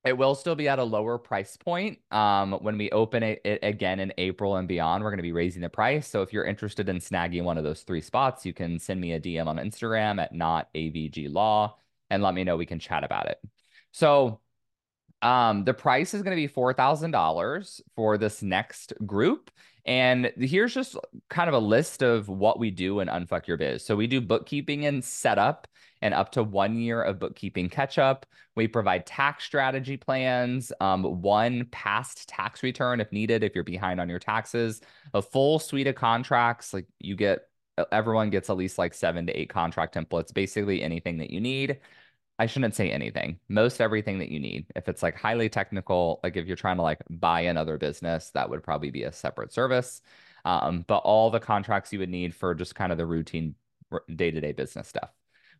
It 0.05 0.17
will 0.17 0.35
still 0.35 0.55
be 0.55 0.67
at 0.67 0.79
a 0.79 0.83
lower 0.83 1.17
price 1.17 1.55
point. 1.55 1.99
Um, 2.11 2.53
when 2.53 2.77
we 2.77 2.91
open 2.91 3.23
it, 3.23 3.41
it 3.45 3.59
again 3.63 4.01
in 4.01 4.13
April 4.17 4.57
and 4.57 4.67
beyond, 4.67 5.03
we're 5.03 5.11
going 5.11 5.17
to 5.17 5.23
be 5.23 5.31
raising 5.31 5.61
the 5.61 5.69
price. 5.69 6.07
So 6.07 6.21
if 6.21 6.33
you're 6.33 6.43
interested 6.43 6.89
in 6.89 6.97
snagging 6.97 7.43
one 7.43 7.57
of 7.57 7.63
those 7.63 7.83
three 7.83 8.01
spots, 8.01 8.45
you 8.45 8.53
can 8.53 8.79
send 8.79 8.99
me 8.99 9.13
a 9.13 9.19
DM 9.19 9.47
on 9.47 9.57
Instagram 9.57 10.21
at 10.21 10.33
not 10.33 10.67
AVG 10.75 11.31
Law 11.31 11.77
and 12.09 12.21
let 12.21 12.33
me 12.33 12.43
know. 12.43 12.57
We 12.57 12.65
can 12.65 12.79
chat 12.79 13.05
about 13.05 13.27
it. 13.27 13.39
So 13.91 14.41
um, 15.21 15.63
the 15.63 15.73
price 15.73 16.13
is 16.13 16.21
going 16.21 16.35
to 16.35 16.47
be 16.47 16.53
$4,000 16.53 17.81
for 17.95 18.17
this 18.17 18.43
next 18.43 18.93
group. 19.05 19.51
And 19.85 20.31
here's 20.37 20.73
just 20.73 20.95
kind 21.29 21.49
of 21.49 21.53
a 21.53 21.59
list 21.59 22.01
of 22.03 22.29
what 22.29 22.59
we 22.59 22.71
do 22.71 23.01
in 23.01 23.09
Unfuck 23.09 23.47
Your 23.47 23.57
Biz. 23.57 23.85
So 23.85 23.95
we 23.95 24.07
do 24.07 24.21
bookkeeping 24.21 24.85
and 24.85 25.03
setup 25.03 25.67
and 26.01 26.13
up 26.13 26.31
to 26.33 26.43
one 26.43 26.77
year 26.77 27.01
of 27.01 27.19
bookkeeping 27.19 27.69
catch 27.69 27.97
up. 27.97 28.25
We 28.55 28.67
provide 28.67 29.05
tax 29.05 29.43
strategy 29.45 29.97
plans, 29.97 30.71
um, 30.79 31.03
one 31.21 31.65
past 31.71 32.29
tax 32.29 32.61
return 32.61 33.01
if 33.01 33.11
needed, 33.11 33.43
if 33.43 33.55
you're 33.55 33.63
behind 33.63 33.99
on 33.99 34.09
your 34.09 34.19
taxes, 34.19 34.81
a 35.13 35.21
full 35.21 35.59
suite 35.59 35.87
of 35.87 35.95
contracts. 35.95 36.73
Like 36.73 36.85
you 36.99 37.15
get, 37.15 37.41
everyone 37.91 38.29
gets 38.29 38.49
at 38.49 38.57
least 38.57 38.77
like 38.77 38.93
seven 38.93 39.25
to 39.27 39.33
eight 39.33 39.49
contract 39.49 39.95
templates, 39.95 40.33
basically 40.33 40.83
anything 40.83 41.17
that 41.17 41.29
you 41.29 41.41
need. 41.41 41.79
I 42.43 42.45
shouldn't 42.45 42.75
say 42.75 42.91
anything. 42.91 43.39
Most 43.47 43.79
everything 43.79 44.19
that 44.19 44.27
you 44.27 44.37
need. 44.37 44.65
If 44.75 44.89
it's 44.89 45.01
like 45.01 45.15
highly 45.15 45.47
technical, 45.47 46.19
like 46.25 46.35
if 46.35 46.45
you're 46.45 46.57
trying 46.57 46.75
to 46.75 46.81
like 46.81 47.01
buy 47.09 47.39
another 47.39 47.77
business, 47.77 48.31
that 48.31 48.49
would 48.49 48.61
probably 48.61 48.91
be 48.91 49.03
a 49.03 49.13
separate 49.13 49.53
service. 49.53 50.01
Um, 50.43 50.83
but 50.85 50.97
all 50.97 51.31
the 51.31 51.39
contracts 51.39 51.93
you 51.93 51.99
would 51.99 52.09
need 52.09 52.35
for 52.35 52.53
just 52.53 52.75
kind 52.75 52.91
of 52.91 52.97
the 52.97 53.05
routine 53.05 53.55
day-to-day 54.13 54.51
business 54.51 54.89
stuff. 54.89 55.09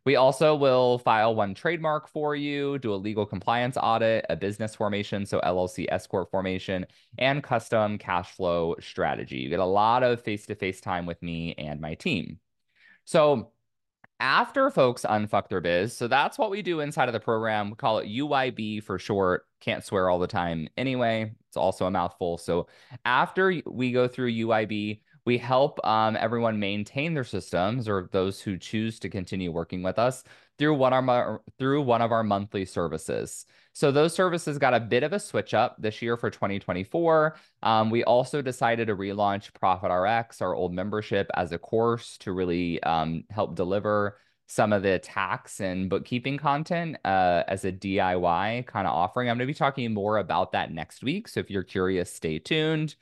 We 0.04 0.16
also 0.16 0.54
will 0.54 0.98
file 0.98 1.34
one 1.34 1.54
trademark 1.54 2.06
for 2.06 2.36
you, 2.36 2.78
do 2.78 2.92
a 2.92 2.96
legal 2.96 3.24
compliance 3.24 3.78
audit, 3.82 4.26
a 4.28 4.36
business 4.36 4.74
formation, 4.74 5.24
so 5.24 5.40
LLC 5.40 5.86
S 5.88 6.06
corp 6.06 6.30
formation, 6.30 6.84
and 7.16 7.42
custom 7.42 7.96
cash 7.96 8.30
flow 8.32 8.74
strategy. 8.78 9.36
You 9.38 9.48
get 9.48 9.60
a 9.60 9.64
lot 9.64 10.02
of 10.02 10.20
face-to-face 10.20 10.82
time 10.82 11.06
with 11.06 11.22
me 11.22 11.54
and 11.56 11.80
my 11.80 11.94
team. 11.94 12.40
So 13.06 13.52
after 14.24 14.70
folks 14.70 15.02
unfuck 15.02 15.48
their 15.48 15.60
biz. 15.60 15.94
So 15.94 16.08
that's 16.08 16.38
what 16.38 16.50
we 16.50 16.62
do 16.62 16.80
inside 16.80 17.10
of 17.10 17.12
the 17.12 17.20
program. 17.20 17.68
We 17.68 17.76
call 17.76 17.98
it 17.98 18.08
UYB 18.08 18.82
for 18.82 18.98
short. 18.98 19.46
Can't 19.60 19.84
swear 19.84 20.08
all 20.08 20.18
the 20.18 20.26
time 20.26 20.66
anyway. 20.78 21.34
It's 21.46 21.58
also 21.58 21.84
a 21.84 21.90
mouthful. 21.90 22.38
So 22.38 22.66
after 23.04 23.60
we 23.66 23.92
go 23.92 24.08
through 24.08 24.32
UYB, 24.32 25.00
we 25.26 25.36
help 25.36 25.78
um, 25.86 26.16
everyone 26.16 26.58
maintain 26.58 27.12
their 27.12 27.24
systems 27.24 27.86
or 27.86 28.08
those 28.12 28.40
who 28.40 28.56
choose 28.56 28.98
to 29.00 29.10
continue 29.10 29.52
working 29.52 29.82
with 29.82 29.98
us 29.98 30.24
through 30.58 30.74
one 30.74 30.92
of 30.92 31.08
our 31.08 31.42
through 31.58 31.82
one 31.82 32.02
of 32.02 32.12
our 32.12 32.22
monthly 32.22 32.64
services. 32.64 33.46
So 33.72 33.90
those 33.90 34.14
services 34.14 34.58
got 34.58 34.72
a 34.72 34.80
bit 34.80 35.02
of 35.02 35.12
a 35.12 35.18
switch 35.18 35.52
up 35.52 35.74
this 35.80 36.00
year 36.00 36.16
for 36.16 36.30
2024. 36.30 37.36
Um, 37.62 37.90
we 37.90 38.04
also 38.04 38.40
decided 38.40 38.86
to 38.86 38.94
relaunch 38.94 39.52
Profit 39.52 39.90
RX, 39.90 40.40
our 40.40 40.54
old 40.54 40.72
membership, 40.72 41.28
as 41.34 41.50
a 41.50 41.58
course 41.58 42.16
to 42.18 42.32
really 42.32 42.80
um, 42.84 43.24
help 43.30 43.56
deliver 43.56 44.18
some 44.46 44.72
of 44.72 44.82
the 44.82 44.98
tax 45.00 45.60
and 45.60 45.90
bookkeeping 45.90 46.36
content 46.36 46.98
uh, 47.04 47.42
as 47.48 47.64
a 47.64 47.72
DIY 47.72 48.66
kind 48.66 48.86
of 48.86 48.92
offering. 48.92 49.28
I'm 49.28 49.38
going 49.38 49.48
to 49.48 49.52
be 49.52 49.58
talking 49.58 49.92
more 49.92 50.18
about 50.18 50.52
that 50.52 50.72
next 50.72 51.02
week. 51.02 51.26
So 51.26 51.40
if 51.40 51.50
you're 51.50 51.62
curious, 51.64 52.12
stay 52.12 52.38
tuned. 52.38 52.94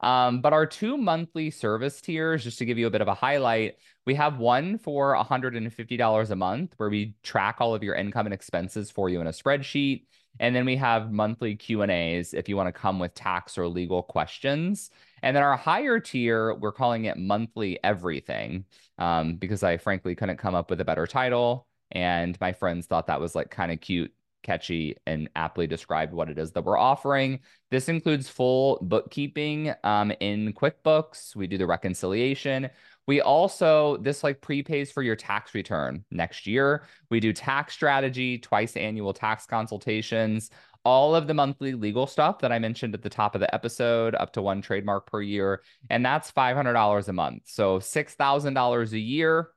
Um, 0.00 0.40
but 0.40 0.52
our 0.52 0.66
two 0.66 0.96
monthly 0.96 1.50
service 1.50 2.00
tiers, 2.00 2.44
just 2.44 2.58
to 2.58 2.64
give 2.64 2.78
you 2.78 2.86
a 2.86 2.90
bit 2.90 3.00
of 3.02 3.08
a 3.08 3.14
highlight, 3.14 3.76
we 4.06 4.14
have 4.14 4.38
one 4.38 4.78
for 4.78 5.14
$150 5.14 6.30
a 6.30 6.36
month 6.36 6.74
where 6.76 6.90
we 6.90 7.14
track 7.22 7.56
all 7.60 7.74
of 7.74 7.82
your 7.82 7.94
income 7.94 8.26
and 8.26 8.34
expenses 8.34 8.90
for 8.90 9.08
you 9.08 9.20
in 9.20 9.26
a 9.26 9.30
spreadsheet. 9.30 10.04
And 10.38 10.54
then 10.54 10.64
we 10.64 10.76
have 10.76 11.12
monthly 11.12 11.56
Q&As 11.56 12.32
if 12.34 12.48
you 12.48 12.56
want 12.56 12.68
to 12.68 12.72
come 12.72 12.98
with 12.98 13.14
tax 13.14 13.58
or 13.58 13.68
legal 13.68 14.02
questions. 14.02 14.90
And 15.22 15.36
then 15.36 15.42
our 15.42 15.56
higher 15.56 16.00
tier, 16.00 16.54
we're 16.54 16.72
calling 16.72 17.04
it 17.04 17.18
monthly 17.18 17.78
everything 17.84 18.64
um, 18.98 19.36
because 19.36 19.62
I 19.62 19.76
frankly 19.76 20.14
couldn't 20.14 20.38
come 20.38 20.54
up 20.54 20.70
with 20.70 20.80
a 20.80 20.84
better 20.84 21.06
title. 21.06 21.66
And 21.90 22.40
my 22.40 22.52
friends 22.52 22.86
thought 22.86 23.08
that 23.08 23.20
was 23.20 23.34
like 23.34 23.50
kind 23.50 23.72
of 23.72 23.80
cute 23.80 24.12
catchy 24.42 24.96
and 25.06 25.28
aptly 25.36 25.66
described 25.66 26.12
what 26.12 26.30
it 26.30 26.38
is 26.38 26.52
that 26.52 26.64
we're 26.64 26.78
offering. 26.78 27.40
This 27.70 27.88
includes 27.88 28.28
full 28.28 28.78
bookkeeping 28.82 29.74
um, 29.84 30.12
in 30.20 30.52
QuickBooks. 30.52 31.36
We 31.36 31.46
do 31.46 31.58
the 31.58 31.66
reconciliation. 31.66 32.70
We 33.06 33.20
also, 33.20 33.96
this 33.98 34.22
like 34.22 34.40
prepays 34.40 34.92
for 34.92 35.02
your 35.02 35.16
tax 35.16 35.54
return 35.54 36.04
next 36.10 36.46
year. 36.46 36.84
We 37.10 37.20
do 37.20 37.32
tax 37.32 37.74
strategy, 37.74 38.38
twice 38.38 38.76
annual 38.76 39.12
tax 39.12 39.46
consultations, 39.46 40.50
all 40.84 41.14
of 41.14 41.26
the 41.26 41.34
monthly 41.34 41.74
legal 41.74 42.06
stuff 42.06 42.38
that 42.38 42.52
I 42.52 42.58
mentioned 42.58 42.94
at 42.94 43.02
the 43.02 43.10
top 43.10 43.34
of 43.34 43.40
the 43.40 43.54
episode, 43.54 44.14
up 44.14 44.32
to 44.34 44.42
one 44.42 44.62
trademark 44.62 45.06
per 45.06 45.20
year. 45.20 45.62
And 45.90 46.04
that's 46.04 46.32
$500 46.32 47.08
a 47.08 47.12
month. 47.12 47.42
So 47.46 47.78
$6,000 47.78 48.92
a 48.92 48.98
year. 48.98 49.50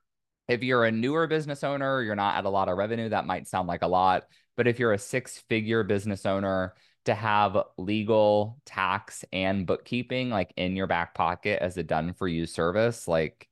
If 0.48 0.62
you're 0.62 0.84
a 0.84 0.92
newer 0.92 1.26
business 1.26 1.64
owner, 1.64 2.02
you're 2.02 2.16
not 2.16 2.36
at 2.36 2.44
a 2.44 2.50
lot 2.50 2.68
of 2.68 2.76
revenue, 2.76 3.08
that 3.08 3.26
might 3.26 3.48
sound 3.48 3.66
like 3.66 3.82
a 3.82 3.88
lot. 3.88 4.24
But 4.56 4.68
if 4.68 4.78
you're 4.78 4.92
a 4.92 4.98
six 4.98 5.38
figure 5.48 5.82
business 5.82 6.26
owner, 6.26 6.74
to 7.04 7.14
have 7.14 7.56
legal, 7.76 8.60
tax, 8.64 9.24
and 9.32 9.66
bookkeeping 9.66 10.30
like 10.30 10.52
in 10.56 10.76
your 10.76 10.86
back 10.86 11.14
pocket 11.14 11.62
as 11.62 11.76
a 11.76 11.82
done 11.82 12.14
for 12.14 12.26
you 12.28 12.46
service, 12.46 13.06
like 13.08 13.48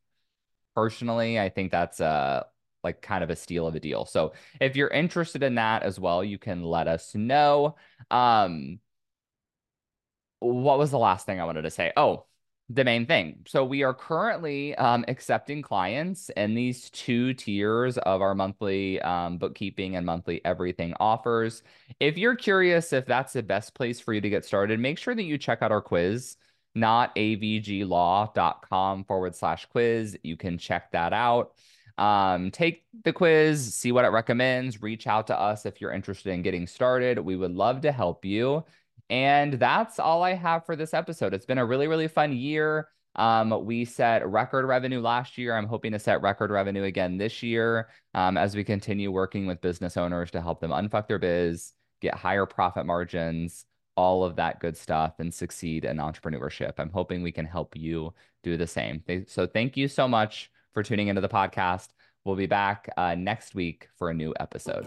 personally, 0.75 1.39
I 1.39 1.49
think 1.49 1.71
that's 1.71 2.01
a 2.01 2.47
like 2.83 3.01
kind 3.03 3.23
of 3.23 3.31
a 3.31 3.37
steal 3.37 3.67
of 3.67 3.75
a 3.75 3.81
deal. 3.81 4.05
So 4.07 4.33
if 4.61 4.77
you're 4.77 4.89
interested 4.89 5.43
in 5.43 5.57
that 5.57 5.83
as 5.83 6.01
well, 6.01 6.25
you 6.25 6.39
can 6.39 6.63
let 6.65 6.89
us 6.89 7.15
know. 7.15 7.77
Um, 8.11 8.81
what 10.41 10.79
was 10.79 10.91
the 10.91 10.99
last 10.99 11.27
thing 11.27 11.41
I 11.41 11.45
wanted 11.45 11.63
to 11.63 11.71
say? 11.71 11.93
Oh, 11.97 12.27
the 12.75 12.85
main 12.85 13.07
thing. 13.07 13.39
So 13.47 13.65
we 13.65 13.83
are 13.83 13.93
currently 13.93 14.75
um, 14.77 15.05
accepting 15.09 15.63
clients 15.63 16.31
in 16.31 16.55
these 16.55 16.89
two 16.91 17.35
tiers 17.35 17.99
of 17.99 18.23
our 18.23 18.35
monthly 18.35 19.01
um, 19.03 19.37
bookkeeping 19.39 19.97
and 19.97 20.07
monthly 20.07 20.43
everything 20.45 20.95
offers. 20.99 21.63
If 22.01 22.17
you're 22.17 22.37
curious 22.37 22.93
if 22.93 23.05
that's 23.05 23.35
the 23.35 23.43
best 23.43 23.75
place 23.75 24.01
for 24.01 24.15
you 24.15 24.21
to 24.21 24.31
get 24.31 24.45
started, 24.45 24.81
make 24.81 24.99
sure 24.99 25.15
that 25.15 25.23
you 25.23 25.39
check 25.39 25.61
out 25.61 25.73
our 25.73 25.83
quiz, 25.83 26.37
not 26.75 27.15
avglaw.com 27.17 29.05
forward 29.05 29.35
slash 29.35 29.67
quiz. 29.67 30.17
You 30.23 30.37
can 30.37 30.57
check 30.57 30.93
that 30.93 31.13
out. 31.13 31.53
Um, 31.99 32.51
take 32.51 32.85
the 33.05 33.13
quiz, 33.13 33.75
see 33.75 33.93
what 33.93 34.07
it 34.07 34.09
recommends, 34.09 34.81
reach 34.81 35.07
out 35.07 35.27
to 35.27 35.39
us 35.39 35.67
if 35.67 35.81
you're 35.81 35.93
interested 35.93 36.33
in 36.33 36.41
getting 36.41 36.67
started. 36.67 37.19
We 37.19 37.37
would 37.37 37.53
love 37.53 37.83
to 37.83 37.93
help 37.93 38.25
you. 38.25 38.65
And 39.13 39.53
that's 39.53 39.99
all 39.99 40.23
I 40.23 40.33
have 40.33 40.65
for 40.65 40.75
this 40.75 40.95
episode. 40.95 41.35
It's 41.35 41.45
been 41.45 41.59
a 41.59 41.67
really, 41.67 41.87
really 41.87 42.09
fun 42.09 42.33
year. 42.33 42.89
Um, 43.15 43.67
we 43.67 43.85
set 43.85 44.27
record 44.27 44.65
revenue 44.65 45.01
last 45.01 45.37
year. 45.37 45.55
I'm 45.55 45.67
hoping 45.67 45.93
to 45.93 45.99
set 45.99 46.23
record 46.23 46.51
revenue 46.51 46.85
again 46.85 47.19
this 47.19 47.43
year 47.43 47.91
um, 48.15 48.39
as 48.39 48.57
we 48.57 48.65
continue 48.65 49.13
working 49.13 49.45
with 49.45 49.61
business 49.61 49.99
owners 49.99 50.31
to 50.31 50.41
help 50.41 50.61
them 50.61 50.71
unfuck 50.71 51.09
their 51.09 51.19
biz, 51.19 51.75
get 52.01 52.15
higher 52.15 52.47
profit 52.47 52.87
margins, 52.87 53.67
all 53.97 54.25
of 54.25 54.37
that 54.37 54.61
good 54.61 54.79
stuff, 54.79 55.17
and 55.19 55.35
succeed 55.35 55.85
in 55.85 55.99
entrepreneurship. 55.99 56.73
I'm 56.79 56.89
hoping 56.89 57.23
we 57.23 57.33
can 57.33 57.45
help 57.45 57.77
you 57.77 58.15
do 58.43 58.57
the 58.57 58.67
same. 58.67 59.03
So 59.27 59.47
thank 59.47 59.77
you 59.77 59.89
so 59.89 60.09
much 60.09 60.51
for 60.73 60.83
tuning 60.83 61.09
into 61.09 61.21
the 61.21 61.29
podcast. 61.29 61.89
We'll 62.25 62.37
be 62.37 62.47
back 62.47 62.89
uh, 62.97 63.15
next 63.15 63.55
week 63.55 63.91
for 63.99 64.09
a 64.09 64.15
new 64.15 64.33
episode. 64.41 64.87